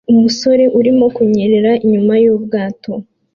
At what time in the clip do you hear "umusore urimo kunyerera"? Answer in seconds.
0.13-1.71